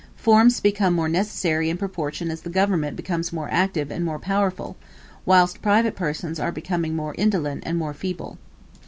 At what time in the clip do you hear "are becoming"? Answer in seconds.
6.39-6.95